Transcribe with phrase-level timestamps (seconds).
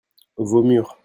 [0.37, 0.97] vos murs.